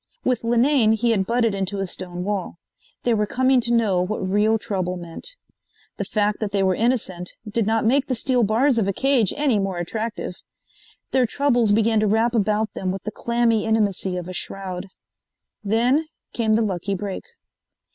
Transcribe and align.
With 0.23 0.43
Linane 0.43 0.93
he 0.93 1.11
had 1.11 1.27
butted 1.27 1.53
into 1.53 1.77
a 1.77 1.85
stone 1.85 2.23
wall. 2.23 2.55
They 3.03 3.13
were 3.13 3.27
coming 3.27 3.61
to 3.61 3.71
know 3.71 4.01
what 4.01 4.27
real 4.27 4.57
trouble 4.57 4.97
meant. 4.97 5.27
The 5.97 6.05
fact 6.05 6.39
that 6.39 6.49
they 6.49 6.63
were 6.63 6.73
innocent 6.73 7.33
did 7.47 7.67
not 7.67 7.85
make 7.85 8.07
the 8.07 8.15
steel 8.15 8.41
bars 8.41 8.79
of 8.79 8.87
a 8.87 8.93
cage 8.93 9.31
any 9.37 9.59
more 9.59 9.77
attractive. 9.77 10.33
Their 11.11 11.27
troubles 11.27 11.71
began 11.71 11.99
to 11.99 12.07
wrap 12.07 12.33
about 12.33 12.73
them 12.73 12.91
with 12.91 13.03
the 13.03 13.11
clammy 13.11 13.63
intimacy 13.63 14.17
of 14.17 14.27
a 14.27 14.33
shroud. 14.33 14.87
Then 15.63 16.07
came 16.33 16.53
the 16.53 16.63
lucky 16.63 16.95
break. 16.95 17.25